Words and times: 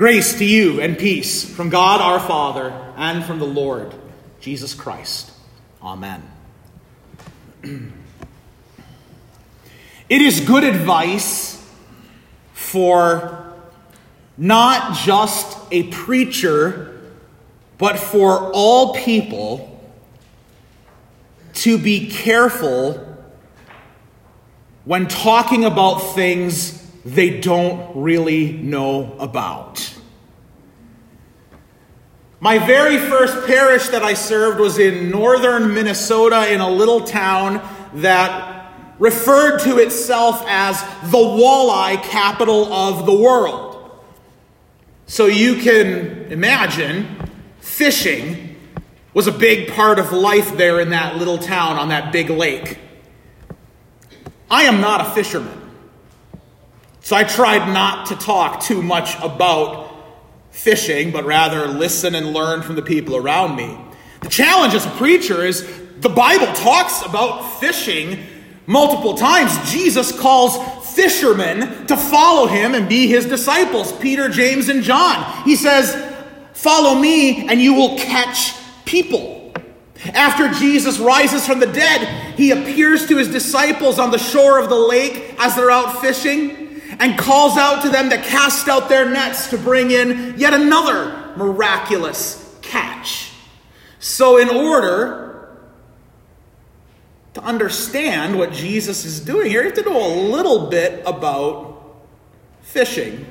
Grace 0.00 0.38
to 0.38 0.46
you 0.46 0.80
and 0.80 0.96
peace 0.96 1.44
from 1.44 1.68
God 1.68 2.00
our 2.00 2.18
Father 2.18 2.70
and 2.96 3.22
from 3.22 3.38
the 3.38 3.44
Lord 3.44 3.94
Jesus 4.40 4.72
Christ. 4.72 5.30
Amen. 5.82 6.22
It 10.08 10.22
is 10.22 10.40
good 10.40 10.64
advice 10.64 11.62
for 12.54 13.52
not 14.38 14.96
just 14.96 15.58
a 15.70 15.82
preacher, 15.84 16.98
but 17.76 17.98
for 17.98 18.50
all 18.54 18.94
people 18.94 19.80
to 21.52 21.76
be 21.76 22.08
careful 22.08 22.94
when 24.86 25.08
talking 25.08 25.66
about 25.66 25.98
things 26.14 26.80
they 27.04 27.40
don't 27.40 27.96
really 27.96 28.52
know 28.52 29.16
about. 29.18 29.89
My 32.42 32.58
very 32.58 32.96
first 32.96 33.46
parish 33.46 33.88
that 33.88 34.02
I 34.02 34.14
served 34.14 34.60
was 34.60 34.78
in 34.78 35.10
northern 35.10 35.74
Minnesota 35.74 36.50
in 36.50 36.62
a 36.62 36.70
little 36.70 37.02
town 37.02 37.60
that 37.96 38.72
referred 38.98 39.58
to 39.60 39.76
itself 39.76 40.42
as 40.48 40.80
the 41.10 41.18
walleye 41.18 42.02
capital 42.02 42.72
of 42.72 43.04
the 43.04 43.12
world. 43.12 43.90
So 45.04 45.26
you 45.26 45.56
can 45.56 46.32
imagine 46.32 47.30
fishing 47.60 48.56
was 49.12 49.26
a 49.26 49.32
big 49.32 49.72
part 49.74 49.98
of 49.98 50.12
life 50.12 50.56
there 50.56 50.80
in 50.80 50.90
that 50.90 51.16
little 51.16 51.36
town 51.36 51.76
on 51.76 51.90
that 51.90 52.10
big 52.10 52.30
lake. 52.30 52.78
I 54.50 54.62
am 54.62 54.80
not 54.80 55.02
a 55.02 55.10
fisherman. 55.10 55.60
So 57.00 57.16
I 57.16 57.24
tried 57.24 57.70
not 57.74 58.06
to 58.06 58.16
talk 58.16 58.62
too 58.62 58.82
much 58.82 59.18
about 59.20 59.90
fishing, 60.50 61.10
but 61.10 61.24
rather 61.24 61.66
listen 61.66 62.14
and 62.14 62.32
learn 62.32 62.62
from 62.62 62.76
the 62.76 62.82
people 62.82 63.16
around 63.16 63.56
me. 63.56 63.78
The 64.22 64.28
challenge 64.28 64.74
as 64.74 64.86
a 64.86 64.90
preacher 64.90 65.44
is 65.44 65.66
the 65.98 66.08
Bible 66.08 66.46
talks 66.54 67.02
about 67.02 67.60
fishing 67.60 68.26
multiple 68.66 69.14
times. 69.14 69.70
Jesus 69.70 70.18
calls 70.18 70.56
fishermen 70.94 71.86
to 71.86 71.96
follow 71.96 72.46
him 72.46 72.74
and 72.74 72.88
be 72.88 73.06
his 73.06 73.26
disciples 73.26 73.92
Peter, 73.92 74.28
James, 74.28 74.68
and 74.68 74.82
John. 74.82 75.44
He 75.44 75.56
says, 75.56 76.08
Follow 76.52 76.94
me, 76.98 77.48
and 77.48 77.60
you 77.60 77.74
will 77.74 77.96
catch 77.96 78.54
people. 78.84 79.52
After 80.12 80.48
Jesus 80.48 80.98
rises 80.98 81.46
from 81.46 81.60
the 81.60 81.66
dead, 81.66 82.34
he 82.36 82.50
appears 82.50 83.06
to 83.08 83.16
his 83.16 83.28
disciples 83.28 83.98
on 83.98 84.10
the 84.10 84.18
shore 84.18 84.58
of 84.58 84.68
the 84.68 84.76
lake 84.78 85.34
as 85.38 85.54
they're 85.54 85.70
out 85.70 86.00
fishing 86.00 86.69
and 86.98 87.18
calls 87.18 87.56
out 87.56 87.82
to 87.82 87.88
them 87.88 88.10
to 88.10 88.18
cast 88.18 88.68
out 88.68 88.88
their 88.88 89.08
nets 89.08 89.48
to 89.50 89.58
bring 89.58 89.90
in 89.90 90.34
yet 90.36 90.54
another 90.54 91.34
miraculous 91.36 92.58
catch. 92.62 93.32
So, 93.98 94.38
in 94.38 94.48
order 94.48 95.58
to 97.34 97.42
understand 97.42 98.38
what 98.38 98.52
Jesus 98.52 99.04
is 99.04 99.20
doing 99.20 99.50
here, 99.50 99.60
you 99.60 99.68
have 99.68 99.76
to 99.76 99.88
know 99.88 100.06
a 100.06 100.14
little 100.30 100.68
bit 100.68 101.02
about 101.06 102.00
fishing. 102.62 103.26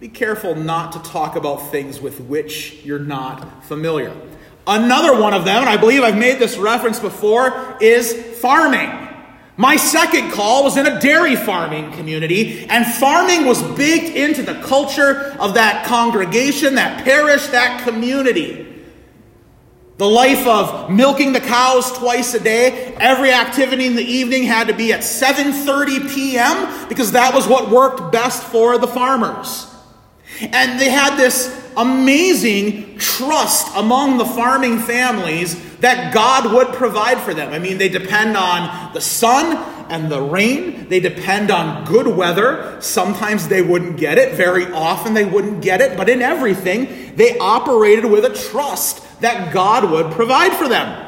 Be 0.00 0.08
careful 0.08 0.54
not 0.54 0.92
to 0.92 0.98
talk 1.10 1.36
about 1.36 1.70
things 1.70 2.00
with 2.00 2.20
which 2.20 2.84
you're 2.84 2.98
not 2.98 3.64
familiar. 3.64 4.14
Another 4.66 5.20
one 5.20 5.32
of 5.32 5.44
them, 5.44 5.58
and 5.58 5.68
I 5.68 5.76
believe 5.76 6.02
I've 6.02 6.18
made 6.18 6.38
this 6.38 6.56
reference 6.56 6.98
before, 6.98 7.78
is 7.80 8.12
farming. 8.40 9.05
My 9.56 9.76
second 9.76 10.32
call 10.32 10.64
was 10.64 10.76
in 10.76 10.86
a 10.86 11.00
dairy 11.00 11.34
farming 11.34 11.92
community, 11.92 12.66
and 12.68 12.86
farming 12.86 13.46
was 13.46 13.62
baked 13.76 14.14
into 14.14 14.42
the 14.42 14.60
culture 14.60 15.34
of 15.38 15.54
that 15.54 15.86
congregation, 15.86 16.74
that 16.74 17.04
parish, 17.04 17.46
that 17.48 17.82
community. 17.82 18.64
The 19.96 20.06
life 20.06 20.46
of 20.46 20.90
milking 20.90 21.32
the 21.32 21.40
cows 21.40 21.90
twice 21.96 22.34
a 22.34 22.40
day, 22.40 22.94
every 23.00 23.32
activity 23.32 23.86
in 23.86 23.96
the 23.96 24.04
evening 24.04 24.42
had 24.42 24.68
to 24.68 24.74
be 24.74 24.92
at 24.92 25.00
7:30 25.00 26.14
p.m. 26.14 26.88
because 26.90 27.12
that 27.12 27.34
was 27.34 27.48
what 27.48 27.70
worked 27.70 28.12
best 28.12 28.42
for 28.42 28.76
the 28.76 28.86
farmers. 28.86 29.66
And 30.40 30.78
they 30.78 30.90
had 30.90 31.16
this 31.16 31.65
amazing 31.76 32.98
trust 32.98 33.68
among 33.76 34.18
the 34.18 34.24
farming 34.24 34.78
families 34.78 35.60
that 35.78 36.14
God 36.14 36.52
would 36.52 36.68
provide 36.68 37.20
for 37.20 37.34
them. 37.34 37.52
I 37.52 37.58
mean, 37.58 37.78
they 37.78 37.88
depend 37.88 38.36
on 38.36 38.92
the 38.94 39.00
sun 39.00 39.56
and 39.88 40.10
the 40.10 40.20
rain, 40.20 40.88
they 40.88 41.00
depend 41.00 41.50
on 41.50 41.84
good 41.84 42.06
weather. 42.06 42.76
Sometimes 42.80 43.48
they 43.48 43.62
wouldn't 43.62 43.98
get 43.98 44.18
it, 44.18 44.34
very 44.34 44.66
often 44.72 45.14
they 45.14 45.24
wouldn't 45.24 45.62
get 45.62 45.80
it, 45.80 45.96
but 45.96 46.08
in 46.08 46.22
everything, 46.22 47.14
they 47.16 47.38
operated 47.38 48.04
with 48.04 48.24
a 48.24 48.34
trust 48.34 49.02
that 49.20 49.52
God 49.52 49.90
would 49.90 50.12
provide 50.12 50.52
for 50.52 50.68
them. 50.68 51.04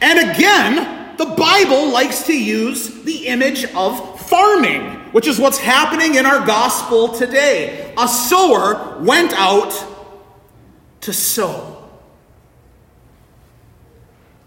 And 0.00 0.30
again, 0.30 1.16
the 1.16 1.24
Bible 1.24 1.90
likes 1.90 2.26
to 2.26 2.38
use 2.38 3.02
the 3.04 3.28
image 3.28 3.64
of 3.74 4.20
farming, 4.28 4.95
which 5.16 5.26
is 5.26 5.38
what's 5.38 5.56
happening 5.56 6.16
in 6.16 6.26
our 6.26 6.44
gospel 6.44 7.08
today. 7.08 7.90
A 7.96 8.06
sower 8.06 8.98
went 9.00 9.32
out 9.32 9.72
to 11.00 11.10
sow. 11.10 11.88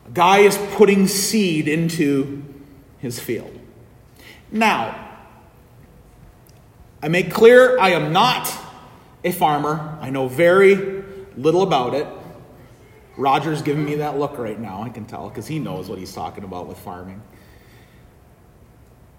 A 0.05 0.11
guy 0.11 0.41
is 0.41 0.55
putting 0.75 1.07
seed 1.07 1.67
into 1.67 2.43
his 2.99 3.19
field. 3.19 3.51
Now, 4.51 5.09
I 7.01 7.07
make 7.07 7.31
clear 7.31 7.79
I 7.79 7.93
am 7.93 8.13
not 8.13 8.47
a 9.23 9.31
farmer. 9.31 9.97
I 9.99 10.11
know 10.11 10.27
very 10.27 11.03
little 11.35 11.63
about 11.63 11.95
it. 11.95 12.05
Roger's 13.17 13.63
giving 13.63 13.85
me 13.85 13.95
that 13.95 14.19
look 14.19 14.37
right 14.37 14.59
now, 14.59 14.83
I 14.83 14.89
can 14.89 15.05
tell, 15.05 15.29
because 15.29 15.47
he 15.47 15.57
knows 15.57 15.89
what 15.89 15.97
he's 15.97 16.13
talking 16.13 16.43
about 16.43 16.67
with 16.67 16.77
farming. 16.77 17.23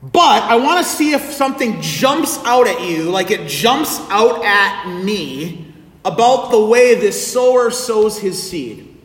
But 0.03 0.45
I 0.45 0.57
want 0.57 0.85
to 0.85 0.91
see 0.91 1.13
if 1.13 1.33
something 1.33 1.81
jumps 1.83 2.39
out 2.45 2.67
at 2.67 2.81
you, 2.89 3.11
like 3.11 3.31
it 3.31 3.49
jumps 3.49 4.01
out 4.09 4.45
at 4.45 5.03
me, 5.03 5.75
about 6.05 6.51
the 6.51 6.65
way 6.65 6.95
this 6.95 7.33
sower 7.33 7.71
sows 7.71 8.19
his 8.19 8.43
seed. 8.43 8.97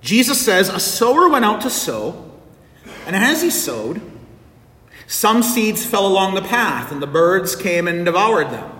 Jesus 0.00 0.40
says, 0.40 0.68
A 0.68 0.78
sower 0.78 1.28
went 1.28 1.44
out 1.44 1.62
to 1.62 1.70
sow, 1.70 2.30
and 3.06 3.16
as 3.16 3.42
he 3.42 3.50
sowed, 3.50 4.00
some 5.08 5.42
seeds 5.42 5.84
fell 5.84 6.06
along 6.06 6.34
the 6.34 6.42
path, 6.42 6.92
and 6.92 7.02
the 7.02 7.06
birds 7.06 7.56
came 7.56 7.88
and 7.88 8.04
devoured 8.04 8.50
them. 8.50 8.70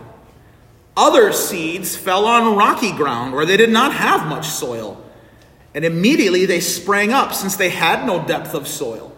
Other 0.97 1.33
seeds 1.33 1.97
fell 1.97 2.27
on 2.27 2.56
rocky 2.56 2.93
ground 2.93 3.34
where 3.34 3.47
they 3.47 3.56
did 3.56 3.71
not 3.71 3.93
have 3.93 4.29
much 4.29 4.47
soil, 4.47 5.03
and 5.75 5.84
immediately 5.84 6.47
they 6.47 6.61
sprang 6.61 7.12
up, 7.12 7.34
since 7.34 7.56
they 7.56 7.71
had 7.71 8.06
no 8.06 8.25
depth 8.25 8.55
of 8.55 8.69
soil. 8.69 9.12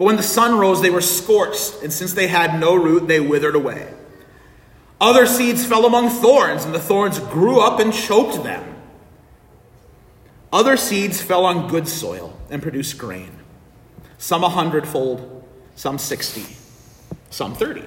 But 0.00 0.06
when 0.06 0.16
the 0.16 0.22
sun 0.22 0.58
rose, 0.58 0.80
they 0.80 0.88
were 0.88 1.02
scorched, 1.02 1.82
and 1.82 1.92
since 1.92 2.14
they 2.14 2.26
had 2.26 2.58
no 2.58 2.74
root, 2.74 3.06
they 3.06 3.20
withered 3.20 3.54
away. 3.54 3.92
Other 4.98 5.26
seeds 5.26 5.66
fell 5.66 5.84
among 5.84 6.08
thorns, 6.08 6.64
and 6.64 6.74
the 6.74 6.80
thorns 6.80 7.18
grew 7.18 7.60
up 7.60 7.80
and 7.80 7.92
choked 7.92 8.42
them. 8.42 8.76
Other 10.50 10.78
seeds 10.78 11.20
fell 11.20 11.44
on 11.44 11.68
good 11.68 11.86
soil 11.86 12.34
and 12.48 12.62
produced 12.62 12.96
grain, 12.96 13.30
some 14.16 14.42
a 14.42 14.48
hundredfold, 14.48 15.46
some 15.76 15.98
sixty, 15.98 16.46
some 17.28 17.54
thirty. 17.54 17.84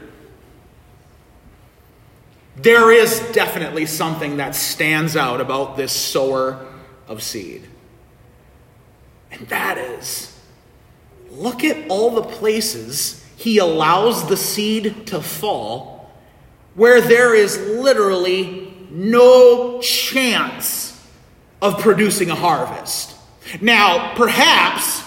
There 2.58 2.92
is 2.92 3.22
definitely 3.32 3.88
something 3.88 4.38
that 4.38 4.54
stands 4.54 5.18
out 5.18 5.42
about 5.42 5.78
this 5.78 5.92
sower 5.92 6.64
of 7.08 7.24
seed. 7.24 7.68
And 9.32 9.48
that 9.48 9.80
is 9.80 10.33
look 11.38 11.64
at 11.64 11.90
all 11.90 12.12
the 12.12 12.24
places 12.24 13.26
he 13.36 13.58
allows 13.58 14.28
the 14.30 14.38
seed 14.38 15.08
to 15.08 15.22
fall 15.22 15.94
where 16.76 17.02
there 17.02 17.36
is 17.36 17.58
literally 17.60 18.74
no 18.90 19.80
chance 19.82 20.90
of 21.62 21.80
producing 21.80 22.30
a 22.30 22.36
harvest. 22.36 23.16
Now, 23.62 24.16
perhaps 24.16 25.00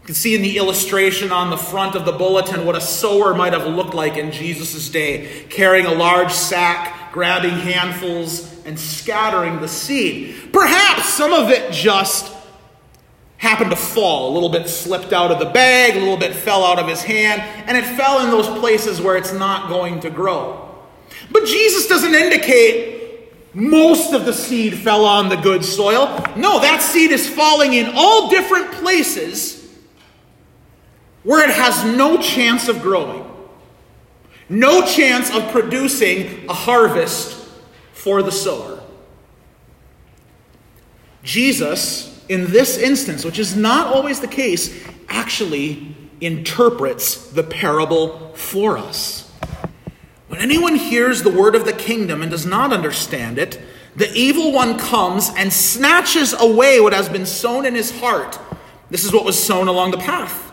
you 0.00 0.06
can 0.06 0.14
see 0.14 0.34
in 0.34 0.42
the 0.42 0.58
illustration 0.58 1.32
on 1.32 1.50
the 1.50 1.56
front 1.56 1.94
of 1.94 2.04
the 2.04 2.12
bulletin 2.12 2.64
what 2.66 2.76
a 2.76 2.80
sower 2.80 3.34
might 3.34 3.52
have 3.52 3.66
looked 3.66 3.94
like 3.94 4.16
in 4.16 4.30
Jesus' 4.30 4.88
day, 4.88 5.46
carrying 5.48 5.86
a 5.86 5.94
large 5.94 6.32
sack, 6.32 7.12
grabbing 7.12 7.50
handfuls, 7.50 8.64
and 8.64 8.78
scattering 8.78 9.60
the 9.60 9.68
seed. 9.68 10.52
Perhaps 10.52 11.08
some 11.08 11.32
of 11.32 11.50
it 11.50 11.72
just 11.72 12.33
happened 13.36 13.70
to 13.70 13.76
fall. 13.76 14.30
A 14.30 14.32
little 14.32 14.48
bit 14.48 14.68
slipped 14.68 15.12
out 15.12 15.30
of 15.30 15.38
the 15.38 15.46
bag, 15.46 15.96
a 15.96 16.00
little 16.00 16.16
bit 16.16 16.34
fell 16.34 16.64
out 16.64 16.78
of 16.78 16.88
his 16.88 17.02
hand, 17.02 17.42
and 17.68 17.76
it 17.76 17.84
fell 17.84 18.24
in 18.24 18.30
those 18.30 18.48
places 18.58 19.00
where 19.00 19.16
it's 19.16 19.32
not 19.32 19.68
going 19.68 20.00
to 20.00 20.10
grow. 20.10 20.60
But 21.30 21.46
Jesus 21.46 21.86
doesn't 21.86 22.14
indicate 22.14 22.92
most 23.54 24.12
of 24.12 24.24
the 24.24 24.32
seed 24.32 24.74
fell 24.74 25.04
on 25.04 25.28
the 25.28 25.36
good 25.36 25.64
soil. 25.64 26.06
No, 26.36 26.58
that 26.60 26.82
seed 26.82 27.12
is 27.12 27.28
falling 27.28 27.74
in 27.74 27.92
all 27.94 28.28
different 28.28 28.72
places 28.72 29.64
where 31.22 31.48
it 31.48 31.54
has 31.54 31.84
no 31.96 32.20
chance 32.20 32.68
of 32.68 32.82
growing. 32.82 33.24
no 34.48 34.84
chance 34.86 35.34
of 35.34 35.50
producing 35.50 36.48
a 36.48 36.52
harvest 36.52 37.48
for 37.92 38.22
the 38.22 38.32
sower. 38.32 38.82
Jesus, 41.22 42.13
in 42.28 42.50
this 42.50 42.78
instance, 42.78 43.24
which 43.24 43.38
is 43.38 43.56
not 43.56 43.94
always 43.94 44.20
the 44.20 44.28
case, 44.28 44.86
actually 45.08 45.94
interprets 46.20 47.30
the 47.30 47.42
parable 47.42 48.32
for 48.34 48.78
us. 48.78 49.30
When 50.28 50.40
anyone 50.40 50.76
hears 50.76 51.22
the 51.22 51.30
word 51.30 51.54
of 51.54 51.64
the 51.64 51.72
kingdom 51.72 52.22
and 52.22 52.30
does 52.30 52.46
not 52.46 52.72
understand 52.72 53.38
it, 53.38 53.60
the 53.96 54.12
evil 54.12 54.52
one 54.52 54.78
comes 54.78 55.30
and 55.36 55.52
snatches 55.52 56.32
away 56.32 56.80
what 56.80 56.92
has 56.92 57.08
been 57.08 57.26
sown 57.26 57.66
in 57.66 57.74
his 57.74 57.96
heart. 58.00 58.38
This 58.90 59.04
is 59.04 59.12
what 59.12 59.24
was 59.24 59.42
sown 59.42 59.68
along 59.68 59.92
the 59.92 59.98
path. 59.98 60.52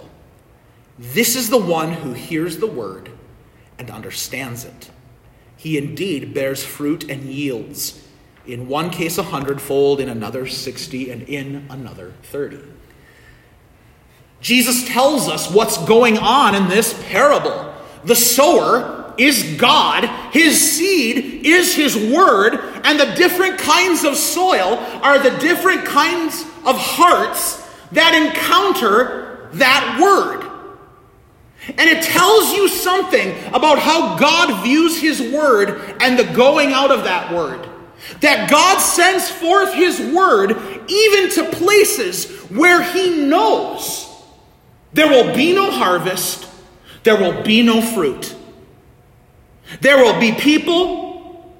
this 1.01 1.35
is 1.35 1.49
the 1.49 1.57
one 1.57 1.91
who 1.91 2.13
hears 2.13 2.57
the 2.57 2.67
word 2.67 3.09
and 3.79 3.89
understands 3.89 4.63
it. 4.63 4.91
He 5.57 5.77
indeed 5.77 6.33
bears 6.33 6.63
fruit 6.63 7.09
and 7.09 7.23
yields, 7.23 8.07
in 8.45 8.67
one 8.67 8.91
case 8.91 9.17
a 9.17 9.23
hundredfold, 9.23 9.99
in 9.99 10.09
another 10.09 10.45
sixty, 10.45 11.09
and 11.09 11.23
in 11.23 11.65
another 11.69 12.13
thirty. 12.23 12.61
Jesus 14.41 14.87
tells 14.87 15.27
us 15.27 15.51
what's 15.51 15.77
going 15.85 16.17
on 16.19 16.53
in 16.55 16.67
this 16.67 16.99
parable. 17.09 17.73
The 18.03 18.15
sower 18.15 19.13
is 19.17 19.55
God, 19.57 20.05
his 20.31 20.59
seed 20.59 21.45
is 21.45 21.75
his 21.75 21.95
word, 21.95 22.55
and 22.83 22.99
the 22.99 23.13
different 23.15 23.59
kinds 23.59 24.03
of 24.03 24.15
soil 24.15 24.77
are 25.03 25.19
the 25.19 25.37
different 25.39 25.85
kinds 25.85 26.43
of 26.65 26.77
hearts 26.77 27.67
that 27.91 28.15
encounter 28.15 29.49
that 29.53 29.99
word. 30.01 30.50
And 31.67 31.81
it 31.81 32.03
tells 32.03 32.53
you 32.53 32.67
something 32.67 33.35
about 33.53 33.77
how 33.77 34.17
God 34.17 34.63
views 34.63 34.99
His 34.99 35.21
word 35.21 35.95
and 35.99 36.17
the 36.17 36.23
going 36.33 36.71
out 36.71 36.91
of 36.91 37.03
that 37.03 37.31
word. 37.31 37.67
That 38.21 38.49
God 38.49 38.79
sends 38.79 39.29
forth 39.29 39.73
His 39.73 39.99
word 39.99 40.51
even 40.87 41.29
to 41.31 41.49
places 41.51 42.41
where 42.49 42.81
He 42.81 43.25
knows 43.25 44.07
there 44.93 45.07
will 45.07 45.35
be 45.35 45.53
no 45.53 45.69
harvest, 45.71 46.47
there 47.03 47.15
will 47.15 47.43
be 47.43 47.61
no 47.61 47.81
fruit. 47.81 48.35
There 49.79 49.97
will 49.97 50.19
be 50.19 50.33
people 50.33 51.55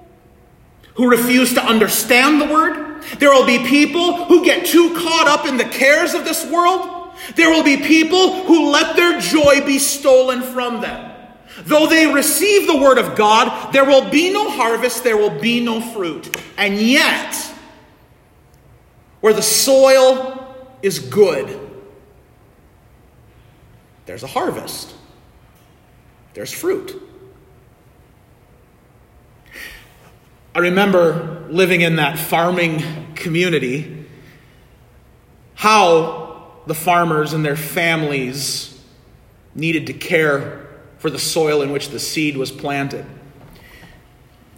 who 0.95 1.09
refuse 1.09 1.53
to 1.53 1.63
understand 1.63 2.41
the 2.41 2.53
word. 2.53 3.03
There 3.19 3.29
will 3.29 3.45
be 3.45 3.59
people 3.59 4.25
who 4.25 4.43
get 4.43 4.65
too 4.65 4.93
caught 4.95 5.27
up 5.27 5.47
in 5.47 5.57
the 5.57 5.63
cares 5.63 6.13
of 6.13 6.25
this 6.25 6.45
world 6.51 7.00
there 7.35 7.49
will 7.49 7.63
be 7.63 7.77
people 7.77 8.43
who 8.43 8.71
let 8.71 8.95
their 8.95 9.19
joy 9.19 9.65
be 9.65 9.79
stolen 9.79 10.41
from 10.41 10.81
them. 10.81 11.11
Though 11.63 11.87
they 11.87 12.11
receive 12.11 12.67
the 12.67 12.77
word 12.77 12.97
of 12.97 13.15
God, 13.15 13.71
there 13.73 13.85
will 13.85 14.09
be 14.09 14.31
no 14.31 14.49
harvest, 14.49 15.03
there 15.03 15.17
will 15.17 15.39
be 15.39 15.63
no 15.63 15.81
fruit. 15.81 16.35
And 16.57 16.77
yet, 16.79 17.35
where 19.19 19.33
the 19.33 19.41
soil 19.41 20.55
is 20.81 20.99
good, 20.99 21.59
there's 24.05 24.23
a 24.23 24.27
harvest, 24.27 24.93
there's 26.33 26.51
fruit. 26.51 27.01
I 30.53 30.59
remember 30.59 31.47
living 31.49 31.81
in 31.81 31.97
that 31.97 32.19
farming 32.19 33.13
community, 33.15 34.05
how 35.53 36.20
the 36.67 36.75
farmers 36.75 37.33
and 37.33 37.45
their 37.45 37.55
families 37.55 38.79
needed 39.55 39.87
to 39.87 39.93
care 39.93 40.67
for 40.97 41.09
the 41.09 41.19
soil 41.19 41.61
in 41.61 41.71
which 41.71 41.89
the 41.89 41.99
seed 41.99 42.37
was 42.37 42.51
planted. 42.51 43.05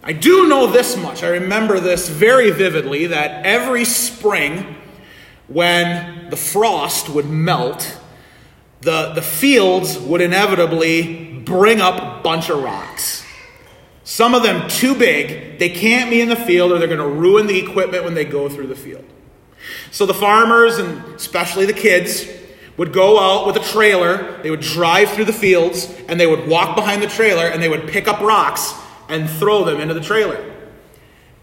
I 0.02 0.12
do 0.12 0.48
know 0.48 0.66
this 0.66 0.96
much. 0.96 1.22
I 1.22 1.28
remember 1.28 1.80
this 1.80 2.08
very 2.08 2.50
vividly 2.50 3.06
that 3.06 3.46
every 3.46 3.86
spring, 3.86 4.76
when 5.48 6.28
the 6.28 6.36
frost 6.36 7.08
would 7.08 7.26
melt, 7.26 7.98
the, 8.82 9.12
the 9.14 9.22
fields 9.22 9.98
would 9.98 10.20
inevitably 10.20 11.38
bring 11.38 11.80
up 11.80 12.20
a 12.20 12.22
bunch 12.22 12.50
of 12.50 12.62
rocks. 12.62 13.24
Some 14.04 14.34
of 14.34 14.42
them 14.42 14.68
too 14.68 14.94
big, 14.94 15.58
they 15.58 15.70
can't 15.70 16.10
be 16.10 16.20
in 16.20 16.28
the 16.28 16.36
field 16.36 16.70
or 16.70 16.78
they're 16.78 16.86
going 16.86 17.00
to 17.00 17.08
ruin 17.08 17.46
the 17.46 17.58
equipment 17.58 18.04
when 18.04 18.12
they 18.12 18.26
go 18.26 18.50
through 18.50 18.66
the 18.66 18.76
field. 18.76 19.04
So 19.90 20.06
the 20.06 20.14
farmers, 20.14 20.78
and 20.78 21.02
especially 21.14 21.66
the 21.66 21.72
kids, 21.72 22.26
would 22.76 22.92
go 22.92 23.20
out 23.20 23.46
with 23.46 23.56
a 23.56 23.72
trailer, 23.72 24.42
they 24.42 24.50
would 24.50 24.60
drive 24.60 25.10
through 25.10 25.26
the 25.26 25.32
fields, 25.32 25.92
and 26.08 26.18
they 26.18 26.26
would 26.26 26.48
walk 26.48 26.74
behind 26.76 27.02
the 27.02 27.06
trailer, 27.06 27.46
and 27.46 27.62
they 27.62 27.68
would 27.68 27.88
pick 27.88 28.08
up 28.08 28.20
rocks 28.20 28.74
and 29.08 29.28
throw 29.28 29.64
them 29.64 29.80
into 29.80 29.94
the 29.94 30.00
trailer. 30.00 30.52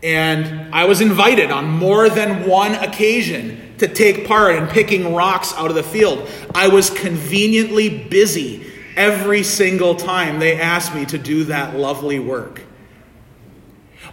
And 0.04 0.74
I 0.74 0.86
was 0.86 1.00
invited 1.00 1.52
on 1.52 1.70
more 1.70 2.10
than 2.10 2.48
one 2.48 2.74
occasion 2.74 3.76
to 3.78 3.88
take 3.88 4.28
part 4.28 4.56
in 4.56 4.68
picking 4.68 5.14
rocks 5.14 5.54
out 5.56 5.70
of 5.70 5.76
the 5.76 5.84
field. 5.84 6.28
I 6.56 6.68
was 6.68 6.90
conveniently 6.90 7.90
busy 8.06 8.66
every 8.96 9.44
single 9.44 9.96
time 9.96 10.40
they 10.40 10.60
asked 10.60 10.94
me 10.94 11.06
to 11.06 11.18
do 11.18 11.46
that 11.46 11.76
lovely 11.76 12.20
work. 12.20 12.62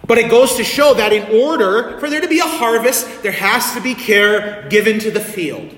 But 0.09 0.17
it 0.17 0.31
goes 0.31 0.57
to 0.57 0.65
show 0.65 0.95
that 0.95 1.13
in 1.13 1.39
order 1.39 1.99
for 2.01 2.09
there 2.09 2.23
to 2.23 2.29
be 2.29 2.41
a 2.41 2.45
harvest, 2.45 3.23
there 3.23 3.31
has 3.31 3.75
to 3.75 3.81
be 3.81 3.95
care 3.95 4.67
given 4.71 4.99
to 5.01 5.11
the 5.11 5.21
field. 5.21 5.73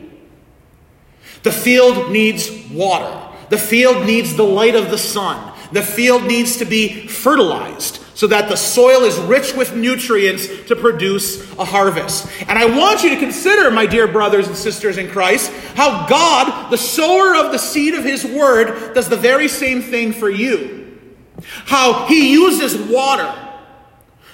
The 1.43 1.51
field 1.51 2.13
needs 2.13 2.49
water. 2.71 3.29
The 3.49 3.59
field 3.59 4.07
needs 4.07 4.37
the 4.37 4.45
light 4.45 4.77
of 4.77 4.89
the 4.89 4.99
sun. 4.99 5.53
The 5.73 5.83
field 5.83 6.25
needs 6.25 6.59
to 6.59 6.65
be 6.65 7.09
fertilized 7.09 8.05
so 8.15 8.29
that 8.29 8.49
the 8.49 8.57
soil 8.57 9.03
is 9.03 9.19
rich 9.19 9.55
with 9.55 9.75
nutrients 9.75 10.47
to 10.69 10.77
produce 10.77 11.53
a 11.59 11.65
harvest. 11.65 12.31
And 12.47 12.57
I 12.57 12.67
want 12.67 13.03
you 13.03 13.11
to 13.11 13.17
consider, 13.17 13.71
my 13.73 13.87
dear 13.87 14.07
brothers 14.07 14.47
and 14.47 14.57
sisters 14.57 14.97
in 14.97 15.11
Christ, 15.11 15.51
how 15.75 16.07
God, 16.07 16.71
the 16.71 16.79
sower 16.79 17.35
of 17.35 17.51
the 17.51 17.59
seed 17.59 17.95
of 17.95 18.05
his 18.05 18.25
word, 18.25 18.95
does 18.95 19.09
the 19.09 19.17
very 19.17 19.49
same 19.49 19.83
thing 19.83 20.13
for 20.13 20.31
you. 20.31 21.01
How 21.43 22.07
he 22.07 22.31
uses 22.33 22.77
water 22.93 23.50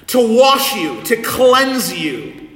to 0.09 0.37
wash 0.37 0.77
you, 0.77 1.03
to 1.03 1.17
cleanse 1.23 1.93
you, 1.93 2.49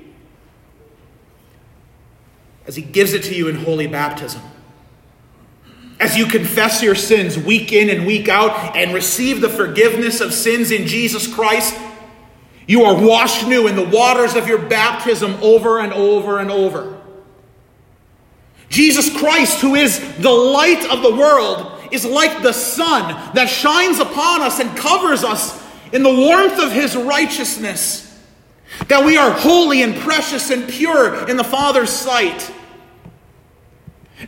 as 2.66 2.76
He 2.76 2.82
gives 2.82 3.12
it 3.12 3.24
to 3.24 3.34
you 3.34 3.48
in 3.48 3.56
holy 3.56 3.86
baptism. 3.86 4.42
As 5.98 6.16
you 6.16 6.26
confess 6.26 6.82
your 6.82 6.94
sins 6.94 7.36
week 7.36 7.72
in 7.72 7.90
and 7.90 8.06
week 8.06 8.28
out 8.28 8.74
and 8.74 8.94
receive 8.94 9.40
the 9.40 9.50
forgiveness 9.50 10.20
of 10.20 10.32
sins 10.32 10.70
in 10.70 10.86
Jesus 10.86 11.26
Christ, 11.26 11.78
you 12.66 12.84
are 12.84 12.94
washed 13.04 13.46
new 13.46 13.66
in 13.66 13.76
the 13.76 13.84
waters 13.84 14.34
of 14.36 14.46
your 14.46 14.58
baptism 14.58 15.36
over 15.42 15.80
and 15.80 15.92
over 15.92 16.38
and 16.38 16.50
over. 16.50 16.98
Jesus 18.68 19.14
Christ, 19.18 19.60
who 19.60 19.74
is 19.74 19.98
the 20.18 20.30
light 20.30 20.88
of 20.88 21.02
the 21.02 21.14
world, 21.14 21.82
is 21.90 22.04
like 22.04 22.42
the 22.42 22.52
sun 22.52 23.34
that 23.34 23.46
shines 23.46 23.98
upon 23.98 24.42
us 24.42 24.60
and 24.60 24.74
covers 24.76 25.24
us 25.24 25.60
in 25.92 26.02
the 26.02 26.14
warmth 26.14 26.58
of 26.58 26.72
his 26.72 26.96
righteousness, 26.96 28.06
that 28.88 29.04
we 29.04 29.16
are 29.16 29.30
holy 29.30 29.82
and 29.82 29.94
precious 29.96 30.50
and 30.50 30.68
pure 30.68 31.28
in 31.28 31.36
the 31.36 31.44
Father's 31.44 31.90
sight. 31.90 32.52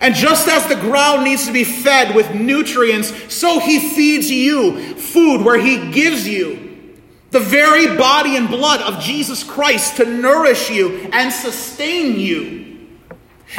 And 0.00 0.14
just 0.14 0.48
as 0.48 0.66
the 0.66 0.76
ground 0.76 1.24
needs 1.24 1.46
to 1.46 1.52
be 1.52 1.64
fed 1.64 2.14
with 2.14 2.34
nutrients, 2.34 3.32
so 3.32 3.60
he 3.60 3.78
feeds 3.78 4.30
you 4.30 4.94
food 4.94 5.44
where 5.44 5.58
he 5.58 5.90
gives 5.92 6.26
you 6.26 6.98
the 7.30 7.40
very 7.40 7.96
body 7.96 8.36
and 8.36 8.48
blood 8.48 8.80
of 8.82 9.02
Jesus 9.02 9.42
Christ 9.42 9.96
to 9.96 10.04
nourish 10.04 10.70
you 10.70 11.08
and 11.12 11.32
sustain 11.32 12.18
you. 12.18 12.88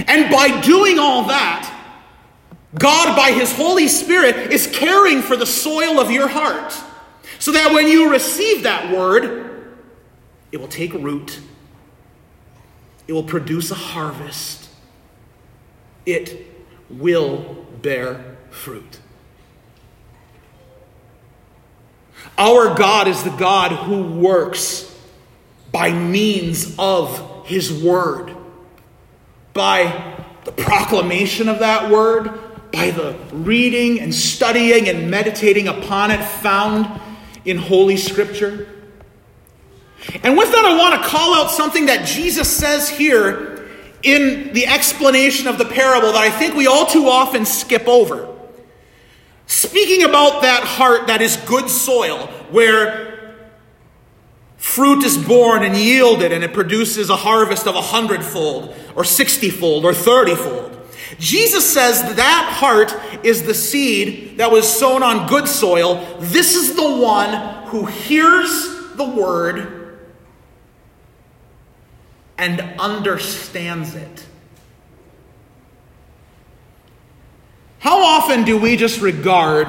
And 0.08 0.32
by 0.32 0.62
doing 0.62 1.00
all 1.00 1.26
that, 1.26 1.70
God, 2.78 3.16
by 3.16 3.32
his 3.32 3.56
Holy 3.56 3.88
Spirit, 3.88 4.52
is 4.52 4.68
caring 4.68 5.22
for 5.22 5.36
the 5.36 5.46
soil 5.46 6.00
of 6.00 6.10
your 6.10 6.28
heart. 6.28 6.74
So 7.44 7.52
that 7.52 7.74
when 7.74 7.90
you 7.90 8.10
receive 8.10 8.64
that 8.64 8.90
word, 8.90 9.76
it 10.54 10.62
will 10.62 10.70
take 10.70 10.94
root, 10.94 11.42
it 13.06 13.12
will 13.12 13.26
produce 13.26 13.70
a 13.70 13.76
harvest, 13.76 14.70
it 16.06 16.48
will 16.90 17.66
bear 17.82 18.38
fruit. 18.50 19.02
Our 22.38 22.76
God 22.76 23.10
is 23.10 23.22
the 23.26 23.36
God 23.36 23.74
who 23.74 24.04
works 24.22 24.98
by 25.74 25.92
means 25.92 26.74
of 26.80 27.46
his 27.46 27.84
word, 27.84 28.34
by 29.54 30.16
the 30.46 30.54
proclamation 30.54 31.50
of 31.50 31.60
that 31.60 31.92
word, 31.92 32.40
by 32.72 32.92
the 32.92 33.18
reading 33.34 34.00
and 34.00 34.16
studying 34.16 34.88
and 34.88 35.12
meditating 35.12 35.68
upon 35.68 36.10
it 36.10 36.24
found 36.24 37.02
in 37.46 37.58
Holy 37.58 37.98
Scripture. 37.98 38.68
And 40.24 40.38
with 40.38 40.52
that, 40.52 40.66
I 40.66 40.78
want 40.78 41.02
to 41.02 41.08
call 41.08 41.36
out 41.36 41.52
something 41.52 41.86
that 41.86 42.06
Jesus 42.06 42.50
says 42.50 42.90
here 42.90 43.68
in 44.04 44.54
the 44.54 44.68
explanation 44.68 45.48
of 45.48 45.58
the 45.58 45.66
parable 45.66 46.12
that 46.12 46.22
I 46.22 46.30
think 46.30 46.56
we 46.56 46.68
all 46.68 46.86
too 46.86 47.08
often 47.08 47.46
skip 47.46 47.88
over. 47.88 48.30
Speaking 49.46 50.04
about 50.04 50.42
that 50.42 50.64
heart 50.64 51.08
that 51.08 51.22
is 51.22 51.38
good 51.38 51.70
soil, 51.70 52.28
where 52.52 53.36
fruit 54.58 55.04
is 55.04 55.18
borne 55.18 55.64
and 55.64 55.76
yielded 55.76 56.32
and 56.32 56.44
it 56.44 56.54
produces 56.54 57.10
a 57.10 57.16
harvest 57.16 57.68
of 57.68 57.76
a 57.76 57.82
hundredfold, 57.82 58.76
or 58.96 59.04
sixtyfold, 59.04 59.86
or 59.86 59.92
thirtyfold. 59.92 60.63
Jesus 61.20 61.72
says 61.72 62.16
that, 62.16 62.56
heart 62.58 62.94
is 63.24 63.44
the 63.44 63.54
seed 63.54 64.38
that 64.38 64.52
was 64.52 64.68
sown 64.68 65.04
on 65.04 65.28
good 65.28 65.48
soil. 65.48 66.18
This 66.20 66.56
is 66.56 66.76
the 66.76 66.98
one 66.98 67.66
who 67.68 67.86
hears 67.86 68.96
the 68.96 69.04
word 69.04 70.00
and 72.38 72.62
understands 72.80 73.96
it. 73.96 74.26
How 77.80 78.02
often 78.02 78.44
do 78.44 78.58
we 78.58 78.78
just 78.78 79.02
regard 79.02 79.68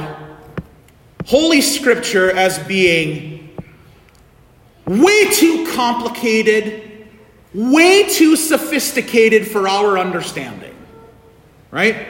Holy 1.27 1.61
Scripture 1.61 2.31
as 2.31 2.59
being 2.61 3.57
way 4.87 5.31
too 5.31 5.67
complicated, 5.75 7.09
way 7.53 8.09
too 8.09 8.37
sophisticated 8.37 9.47
for 9.49 9.69
our 9.69 9.99
understanding? 9.99 10.64
Right? 11.75 12.07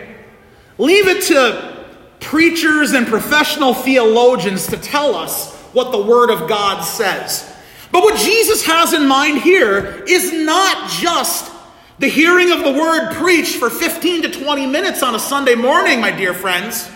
Leave 0.76 1.08
it 1.08 1.22
to 1.28 1.86
preachers 2.20 2.92
and 2.92 3.06
professional 3.06 3.72
theologians 3.72 4.66
to 4.66 4.76
tell 4.76 5.14
us 5.14 5.54
what 5.72 5.90
the 5.90 6.02
Word 6.02 6.28
of 6.28 6.46
God 6.46 6.82
says. 6.82 7.50
But 7.90 8.02
what 8.02 8.18
Jesus 8.18 8.66
has 8.66 8.92
in 8.92 9.08
mind 9.08 9.38
here 9.38 10.04
is 10.06 10.34
not 10.34 10.90
just 10.90 11.50
the 11.98 12.08
hearing 12.08 12.52
of 12.52 12.58
the 12.58 12.72
word 12.72 13.14
preached 13.14 13.56
for 13.56 13.70
15 13.70 14.22
to 14.22 14.30
20 14.30 14.66
minutes 14.66 15.02
on 15.02 15.14
a 15.14 15.18
Sunday 15.18 15.54
morning, 15.54 15.98
my 15.98 16.10
dear 16.10 16.34
friends. 16.34 16.90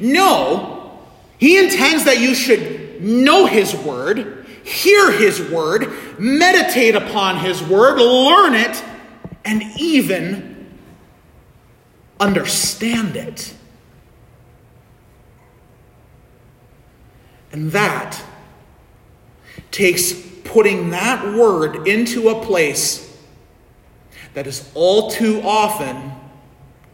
No, 0.00 0.98
he 1.38 1.58
intends 1.58 2.06
that 2.06 2.18
you 2.18 2.34
should 2.34 3.02
know 3.02 3.46
his 3.46 3.72
word, 3.76 4.46
hear 4.64 5.12
his 5.12 5.40
word, 5.48 5.92
meditate 6.18 6.96
upon 6.96 7.38
his 7.38 7.62
word, 7.62 7.98
learn 8.00 8.54
it, 8.54 8.82
and 9.44 9.62
even 9.78 10.51
understand 12.22 13.16
it. 13.16 13.54
And 17.50 17.72
that 17.72 18.22
takes 19.70 20.12
putting 20.44 20.90
that 20.90 21.34
word 21.34 21.88
into 21.88 22.28
a 22.28 22.44
place 22.44 23.08
that 24.34 24.46
is 24.46 24.70
all 24.74 25.10
too 25.10 25.42
often 25.42 26.12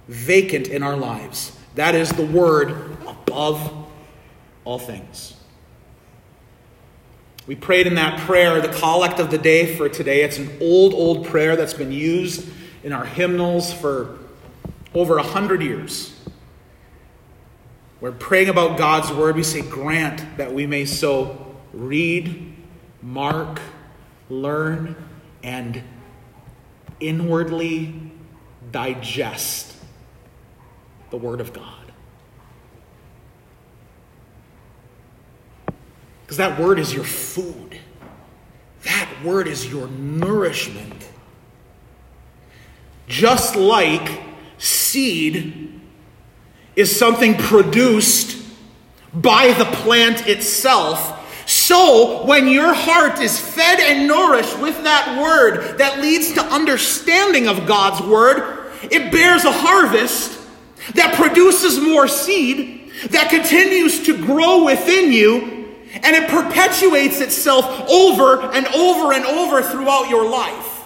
vacant 0.09 0.69
in 0.69 0.83
our 0.83 0.97
lives. 0.97 1.57
That 1.75 1.95
is 1.95 2.11
the 2.11 2.25
word 2.25 2.71
above 3.07 3.87
all 4.65 4.79
things. 4.79 5.35
We 7.47 7.55
prayed 7.55 7.87
in 7.87 7.95
that 7.95 8.21
prayer, 8.21 8.61
the 8.61 8.69
collect 8.69 9.21
of 9.21 9.31
the 9.31 9.39
day 9.39 9.77
for 9.77 9.89
today. 9.89 10.23
It's 10.23 10.39
an 10.39 10.51
old, 10.61 10.93
old 10.93 11.27
prayer 11.27 11.57
that's 11.57 11.75
been 11.75 11.93
used 11.93 12.49
in 12.83 12.93
our 12.93 13.05
hymnals 13.05 13.73
for 13.73 14.18
over 14.95 15.19
a 15.19 15.23
hundred 15.23 15.63
years. 15.63 16.15
We're 18.01 18.13
praying 18.13 18.49
about 18.49 18.79
God's 18.79 19.13
word. 19.13 19.37
We 19.37 19.43
say, 19.43 19.63
Grant 19.63 20.39
that 20.39 20.53
we 20.53 20.67
may 20.67 20.85
so 20.85 21.57
read, 21.73 22.55
mark, 23.03 23.61
learn, 24.31 24.97
and 25.43 25.83
inwardly 27.01 28.13
digest 28.71 29.77
the 31.11 31.17
Word 31.17 31.41
of 31.41 31.53
God. 31.53 31.93
Because 36.23 36.37
that 36.37 36.59
Word 36.61 36.79
is 36.79 36.93
your 36.93 37.05
food, 37.05 37.79
that 38.85 39.09
Word 39.25 39.49
is 39.49 39.67
your 39.71 39.89
nourishment. 39.89 41.09
Just 43.09 43.57
like 43.57 44.28
seed 44.91 45.81
is 46.77 46.97
something 46.97 47.35
produced 47.37 48.43
by 49.13 49.53
the 49.53 49.65
plant 49.65 50.27
itself 50.27 51.19
so, 51.49 52.27
when 52.27 52.47
your 52.47 52.75
heart 52.75 53.21
is 53.21 53.41
fed 53.41 53.81
and 53.81 54.07
nourished 54.07 54.59
with 54.59 54.83
that 54.83 55.19
word 55.19 55.79
that 55.79 55.99
leads 55.99 56.35
to 56.35 56.43
understanding 56.43 57.49
of 57.49 57.67
God's 57.67 58.03
word, 58.07 58.71
it 58.83 59.11
bears 59.11 59.47
a 59.47 59.51
harvest 59.51 60.39
that 60.93 61.15
produces 61.15 61.81
more 61.81 62.07
seed 62.07 62.93
that 63.13 63.31
continues 63.31 64.05
to 64.05 64.27
grow 64.27 64.65
within 64.65 65.11
you 65.11 65.75
and 65.95 66.15
it 66.15 66.29
perpetuates 66.29 67.23
itself 67.23 67.65
over 67.89 68.43
and 68.53 68.67
over 68.67 69.15
and 69.15 69.25
over 69.25 69.63
throughout 69.63 70.11
your 70.11 70.29
life. 70.29 70.78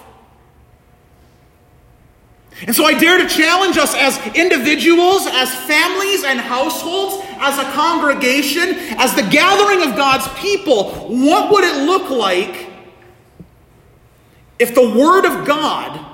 And 2.65 2.75
so 2.75 2.85
I 2.85 2.97
dare 2.97 3.17
to 3.17 3.27
challenge 3.27 3.77
us 3.77 3.93
as 3.95 4.17
individuals, 4.35 5.27
as 5.27 5.53
families 5.53 6.23
and 6.23 6.39
households, 6.39 7.25
as 7.39 7.59
a 7.59 7.69
congregation, 7.71 8.75
as 8.97 9.13
the 9.15 9.23
gathering 9.23 9.81
of 9.81 9.97
God's 9.97 10.27
people. 10.39 10.91
What 11.07 11.51
would 11.51 11.63
it 11.63 11.85
look 11.85 12.09
like 12.09 12.69
if 14.59 14.73
the 14.73 14.89
Word 14.89 15.25
of 15.25 15.45
God 15.45 16.05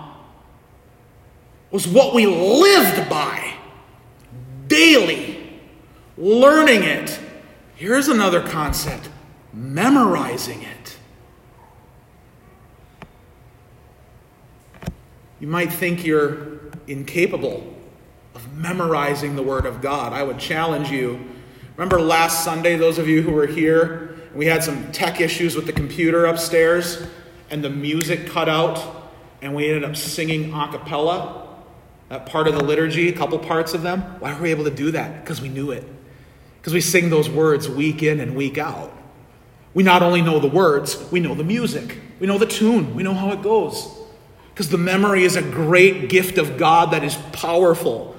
was 1.72 1.88
what 1.88 2.16
we 2.16 2.26
lived 2.26 3.10
by 3.10 3.54
daily, 4.68 5.62
learning 6.18 6.84
it? 6.84 7.20
Here's 7.76 8.08
another 8.08 8.42
concept 8.42 9.10
memorizing 9.54 10.62
it. 10.62 10.99
You 15.40 15.48
might 15.48 15.72
think 15.72 16.06
you're 16.06 16.60
incapable 16.88 17.76
of 18.36 18.54
memorizing 18.54 19.36
the 19.36 19.44
Word 19.44 19.66
of 19.66 19.82
God. 19.82 20.12
I 20.14 20.24
would 20.24 20.38
challenge 20.40 20.90
you. 20.90 21.30
Remember 21.78 22.02
last 22.02 22.44
Sunday, 22.44 22.76
those 22.76 22.98
of 22.98 23.08
you 23.08 23.22
who 23.22 23.32
were 23.32 23.48
here, 23.48 24.18
we 24.36 24.46
had 24.46 24.64
some 24.64 24.92
tech 24.92 25.22
issues 25.22 25.56
with 25.56 25.66
the 25.66 25.74
computer 25.74 26.26
upstairs, 26.26 27.08
and 27.50 27.64
the 27.64 27.70
music 27.70 28.28
cut 28.28 28.50
out, 28.50 29.12
and 29.42 29.56
we 29.56 29.68
ended 29.68 29.84
up 29.84 29.96
singing 29.96 30.54
a 30.54 30.68
cappella. 30.68 31.48
That 32.10 32.26
part 32.26 32.48
of 32.48 32.56
the 32.56 32.64
liturgy, 32.64 33.10
a 33.10 33.14
couple 33.14 33.40
parts 33.40 33.74
of 33.74 33.82
them. 33.82 34.02
Why 34.20 34.34
were 34.34 34.42
we 34.42 34.52
able 34.52 34.66
to 34.66 34.72
do 34.72 34.92
that? 34.92 35.24
Because 35.24 35.42
we 35.42 35.48
knew 35.48 35.72
it. 35.72 35.88
Because 36.58 36.74
we 36.74 36.82
sing 36.82 37.10
those 37.10 37.30
words 37.30 37.70
week 37.70 38.04
in 38.04 38.20
and 38.20 38.36
week 38.36 38.58
out. 38.58 38.92
We 39.74 39.84
not 39.84 40.02
only 40.02 40.22
know 40.22 40.40
the 40.40 40.48
words, 40.48 41.10
we 41.12 41.20
know 41.20 41.36
the 41.36 41.44
music. 41.44 41.98
We 42.20 42.28
know 42.28 42.38
the 42.38 42.48
tune. 42.48 42.96
We 42.96 43.04
know 43.04 43.14
how 43.14 43.32
it 43.32 43.42
goes. 43.42 43.99
Because 44.60 44.72
the 44.72 44.78
memory 44.78 45.24
is 45.24 45.38
a 45.38 45.42
great 45.42 46.10
gift 46.10 46.38
of 46.38 46.58
God 46.58 46.92
that 46.92 47.02
is 47.02 47.16
powerful. 47.32 48.14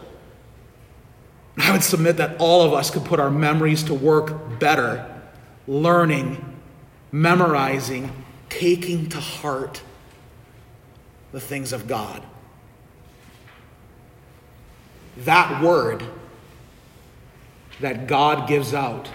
I 1.58 1.70
would 1.70 1.82
submit 1.82 2.16
that 2.16 2.40
all 2.40 2.62
of 2.62 2.72
us 2.72 2.90
could 2.90 3.04
put 3.04 3.20
our 3.20 3.30
memories 3.30 3.82
to 3.82 3.92
work 3.92 4.58
better, 4.58 5.20
learning, 5.68 6.42
memorizing, 7.12 8.10
taking 8.48 9.10
to 9.10 9.20
heart 9.20 9.82
the 11.30 11.40
things 11.40 11.74
of 11.74 11.86
God. 11.86 12.22
That 15.18 15.62
word 15.62 16.02
that 17.80 18.06
God 18.06 18.48
gives 18.48 18.72
out, 18.72 19.10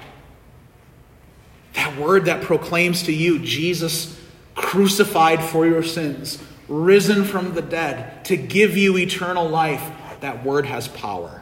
that 1.74 1.98
word 1.98 2.26
that 2.26 2.44
proclaims 2.44 3.02
to 3.02 3.12
you 3.12 3.40
Jesus 3.40 4.16
crucified 4.54 5.42
for 5.44 5.66
your 5.66 5.82
sins, 5.82 6.38
risen 6.68 7.24
from 7.24 7.54
the 7.54 7.62
dead 7.62 8.26
to 8.26 8.38
give 8.38 8.78
you 8.78 8.98
eternal 8.98 9.48
life, 9.48 9.92
that 10.22 10.44
word 10.44 10.66
has 10.66 10.88
power. 10.88 11.42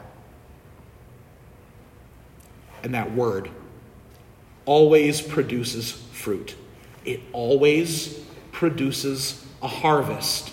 And 2.82 2.94
that 2.94 3.12
word 3.12 3.50
always 4.66 5.20
produces 5.22 5.90
fruit, 5.90 6.54
it 7.04 7.20
always 7.32 8.20
produces 8.52 9.44
a 9.62 9.68
harvest. 9.68 10.52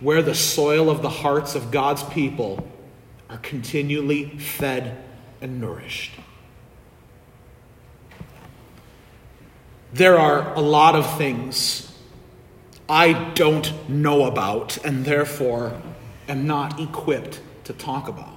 Where 0.00 0.20
the 0.20 0.34
soil 0.34 0.90
of 0.90 1.00
the 1.00 1.08
hearts 1.08 1.54
of 1.54 1.70
God's 1.70 2.02
people 2.02 2.68
are 3.30 3.38
continually 3.38 4.28
fed 4.38 5.02
and 5.40 5.58
nourished. 5.58 6.12
there 9.96 10.18
are 10.18 10.54
a 10.54 10.60
lot 10.60 10.94
of 10.94 11.16
things 11.16 11.85
I 12.88 13.32
don't 13.34 13.88
know 13.88 14.26
about 14.26 14.78
and 14.84 15.04
therefore 15.04 15.80
am 16.28 16.46
not 16.46 16.80
equipped 16.80 17.40
to 17.64 17.72
talk 17.72 18.08
about. 18.08 18.36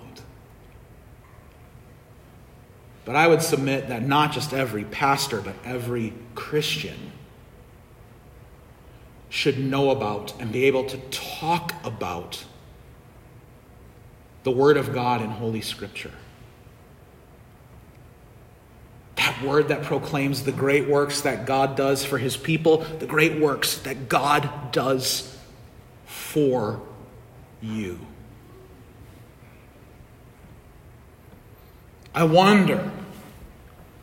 But 3.05 3.15
I 3.15 3.27
would 3.27 3.41
submit 3.41 3.89
that 3.89 4.05
not 4.05 4.31
just 4.31 4.53
every 4.53 4.83
pastor, 4.83 5.41
but 5.41 5.55
every 5.63 6.13
Christian 6.35 7.11
should 9.29 9.59
know 9.59 9.91
about 9.91 10.39
and 10.39 10.51
be 10.51 10.65
able 10.65 10.83
to 10.85 10.97
talk 11.11 11.73
about 11.83 12.43
the 14.43 14.51
Word 14.51 14.77
of 14.77 14.93
God 14.93 15.21
in 15.21 15.29
Holy 15.29 15.61
Scripture. 15.61 16.11
That 19.15 19.28
word 19.41 19.69
that 19.69 19.83
proclaims 19.83 20.43
the 20.43 20.51
great 20.51 20.87
works 20.87 21.21
that 21.21 21.45
God 21.45 21.75
does 21.75 22.05
for 22.05 22.17
his 22.17 22.37
people, 22.37 22.77
the 22.77 23.05
great 23.05 23.39
works 23.39 23.79
that 23.79 24.09
God 24.09 24.71
does 24.71 25.37
for 26.05 26.81
you. 27.61 27.99
I 32.13 32.23
wonder, 32.23 32.91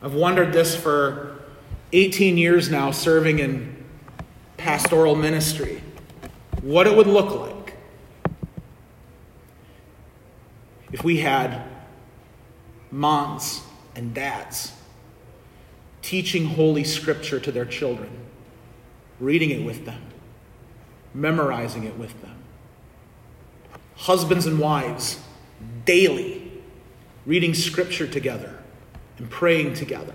I've 0.03 0.15
wondered 0.15 0.53
this 0.53 0.77
for 0.77 1.43
18 1.93 2.39
years 2.39 2.71
now, 2.71 2.91
serving 2.91 3.39
in 3.39 3.85
pastoral 4.57 5.15
ministry, 5.15 5.83
what 6.63 6.87
it 6.87 6.97
would 6.97 7.07
look 7.07 7.35
like 7.35 7.77
if 10.93 11.05
we 11.05 11.19
had 11.19 11.63
moms 12.91 13.63
and 13.95 14.15
dads 14.15 14.73
teaching 16.07 16.47
Holy 16.47 16.85
Scripture 16.85 17.41
to 17.41 17.51
their 17.51 17.65
children, 17.65 18.09
reading 19.19 19.51
it 19.51 19.65
with 19.65 19.85
them, 19.87 20.01
memorizing 21.13 21.83
it 21.83 21.99
with 21.99 22.23
them. 22.23 22.37
Husbands 23.97 24.47
and 24.47 24.61
wives 24.61 25.19
daily 25.85 26.53
reading 27.27 27.55
Scripture 27.55 28.07
together 28.07 28.63
and 29.19 29.29
praying 29.29 29.75
together. 29.75 30.15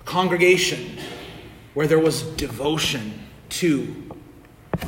A 0.00 0.04
congregation 0.04 0.98
where 1.74 1.86
there 1.86 2.00
was 2.00 2.22
devotion 2.22 3.20
to 3.50 4.10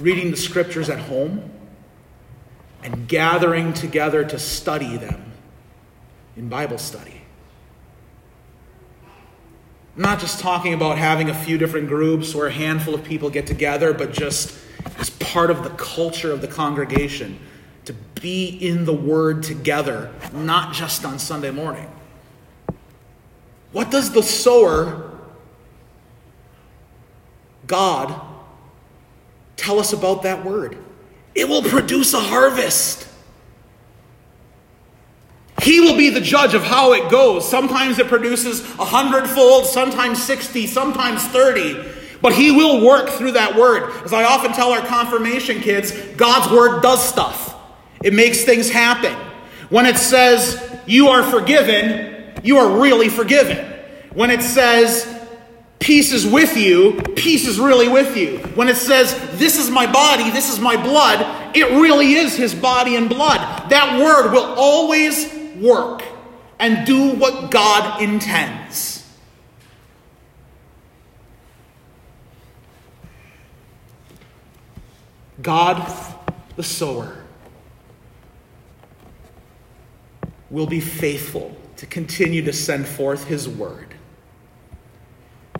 reading 0.00 0.32
the 0.32 0.37
Scriptures 0.37 0.90
at 0.90 0.99
home 0.99 1.52
and 2.82 3.06
gathering 3.06 3.73
together 3.73 4.25
to 4.25 4.40
study 4.40 4.97
them 4.97 5.35
in 6.37 6.49
Bible 6.49 6.78
study. 6.78 7.22
I'm 9.97 10.03
not 10.03 10.21
just 10.21 10.41
talking 10.41 10.73
about 10.73 10.97
having 10.97 11.29
a 11.29 11.35
few 11.35 11.59
different 11.59 11.89
groups 11.89 12.35
where 12.35 12.47
a 12.47 12.53
handful 12.53 12.95
of 12.95 13.05
people 13.05 13.29
get 13.29 13.47
together, 13.47 13.93
but 13.93 14.13
just 14.13 14.59
as 14.99 15.11
part 15.11 15.51
of 15.51 15.65
the 15.65 15.71
culture 15.71 16.33
of 16.33 16.41
the 16.41 16.49
congregation 16.49 17.39
to 17.85 17.93
be 17.93 18.49
in 18.49 18.87
the 18.87 18.93
Word 18.93 19.43
together, 19.43 20.11
not 20.33 20.73
just 20.73 21.05
on 21.05 21.19
Sunday 21.19 21.51
morning. 21.51 21.91
What 23.73 23.91
does 23.91 24.13
the 24.13 24.23
sower, 24.23 25.11
God, 27.67 28.19
tell 29.57 29.78
us 29.78 29.93
about 29.93 30.23
that 30.23 30.43
Word? 30.43 30.78
It 31.35 31.49
will 31.49 31.63
produce 31.63 32.15
a 32.15 32.21
harvest. 32.21 33.09
He 35.63 35.81
will 35.81 35.97
be 35.97 36.11
the 36.11 36.21
judge 36.21 36.55
of 36.55 36.65
how 36.65 36.93
it 36.93 37.09
goes. 37.11 37.49
Sometimes 37.49 37.99
it 38.01 38.09
produces 38.09 38.63
a 38.79 38.85
hundredfold, 38.85 39.67
sometimes 39.67 40.23
60, 40.23 40.67
sometimes 40.67 41.25
30. 41.29 41.89
But 42.21 42.33
He 42.33 42.51
will 42.51 42.85
work 42.85 43.09
through 43.11 43.33
that 43.33 43.55
word. 43.57 43.91
As 44.05 44.13
I 44.13 44.25
often 44.25 44.53
tell 44.53 44.73
our 44.73 44.85
confirmation 44.85 45.61
kids, 45.61 45.93
God's 46.17 46.53
word 46.53 46.83
does 46.83 47.07
stuff, 47.07 47.55
it 48.03 48.13
makes 48.13 48.45
things 48.45 48.71
happen. 48.71 49.15
When 49.69 49.87
it 49.87 49.97
says, 49.97 50.81
you 50.87 51.09
are 51.09 51.23
forgiven, 51.23 52.33
you 52.43 52.59
are 52.59 52.81
really 52.81 53.09
forgiven. 53.09 53.57
When 54.13 54.31
it 54.31 54.43
says, 54.43 55.07
peace 55.79 56.13
is 56.13 56.27
with 56.27 56.57
you, 56.57 57.01
peace 57.17 57.47
is 57.47 57.59
really 57.59 57.89
with 57.89 58.17
you. 58.17 58.39
When 58.55 58.69
it 58.69 58.77
says, 58.77 59.15
this 59.39 59.59
is 59.59 59.71
my 59.71 59.91
body, 59.91 60.31
this 60.31 60.53
is 60.53 60.59
my 60.59 60.77
blood, 60.77 61.57
it 61.57 61.71
really 61.71 62.15
is 62.15 62.37
his 62.37 62.55
body 62.55 62.97
and 62.97 63.09
blood. 63.09 63.71
That 63.71 64.01
word 64.01 64.33
will 64.33 64.55
always 64.57 65.42
work 65.63 66.03
and 66.59 66.87
do 66.87 67.15
what 67.15 67.51
God 67.51 68.03
intends. 68.03 68.99
God, 75.41 75.91
the 76.57 76.63
sower, 76.63 77.25
will 80.51 80.67
be 80.67 80.81
faithful 80.81 81.57
to 81.77 81.87
continue 81.87 82.43
to 82.43 82.53
send 82.53 82.87
forth 82.87 83.27
his 83.27 83.49
word. 83.49 83.95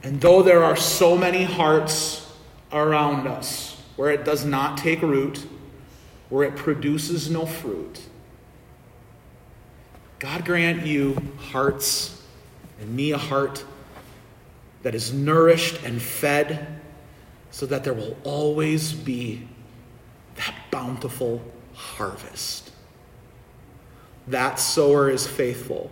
And 0.03 0.21
though 0.21 0.43
there 0.43 0.62
are 0.62 0.77
so 0.77 1.17
many 1.17 1.45
hearts 1.45 2.33
around 2.73 3.27
us 3.27 3.81
where 3.97 4.11
it 4.11 4.25
does 4.25 4.45
not 4.45 4.79
take 4.79 5.03
root, 5.03 5.47
where 6.29 6.47
it 6.47 6.57
produces 6.57 7.31
no 7.31 7.47
fruit, 7.47 8.03
God 10.22 10.44
grant 10.44 10.87
you 10.87 11.16
hearts 11.37 12.22
and 12.80 12.94
me 12.94 13.11
a 13.11 13.18
heart 13.18 13.64
that 14.85 14.94
is 14.94 15.12
nourished 15.12 15.82
and 15.82 16.00
fed 16.00 16.80
so 17.50 17.66
that 17.66 17.82
there 17.82 17.92
will 17.92 18.16
always 18.22 18.92
be 18.92 19.48
that 20.37 20.54
bountiful 20.70 21.42
harvest. 21.74 22.70
That 24.28 24.61
sower 24.61 25.11
is 25.11 25.26
faithful, 25.26 25.90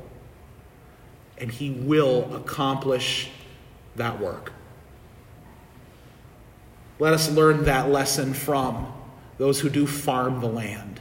and 1.37 1.51
he 1.51 1.73
will 1.73 2.33
accomplish 2.33 3.31
that 3.97 4.21
work. 4.21 4.53
Let 7.01 7.15
us 7.15 7.29
learn 7.33 7.65
that 7.65 7.91
lesson 7.91 8.33
from 8.33 8.93
those 9.39 9.59
who 9.59 9.69
do 9.69 9.89
farm 9.89 10.41
the 10.41 10.47
land 10.47 11.00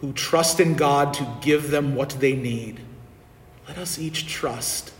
who 0.00 0.12
trust 0.12 0.60
in 0.60 0.74
God 0.74 1.14
to 1.14 1.36
give 1.40 1.70
them 1.70 1.94
what 1.94 2.10
they 2.10 2.34
need, 2.34 2.80
let 3.68 3.78
us 3.78 3.98
each 3.98 4.26
trust 4.26 4.92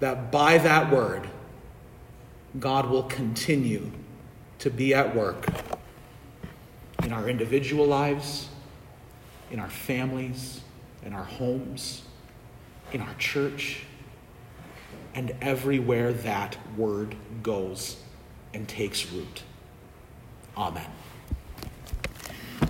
that 0.00 0.30
by 0.30 0.58
that 0.58 0.92
word, 0.92 1.28
God 2.58 2.88
will 2.88 3.02
continue 3.02 3.90
to 4.60 4.70
be 4.70 4.94
at 4.94 5.14
work 5.14 5.46
in 7.02 7.12
our 7.12 7.28
individual 7.28 7.86
lives, 7.86 8.48
in 9.50 9.58
our 9.60 9.70
families, 9.70 10.60
in 11.04 11.12
our 11.12 11.24
homes, 11.24 12.02
in 12.92 13.00
our 13.00 13.14
church, 13.14 13.84
and 15.14 15.34
everywhere 15.40 16.12
that 16.12 16.56
word 16.76 17.14
goes 17.42 18.00
and 18.54 18.68
takes 18.68 19.10
root. 19.10 19.42
Amen. 20.56 20.90